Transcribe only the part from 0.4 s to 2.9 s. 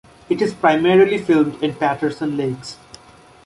is primarily filmed in Patterson Lakes.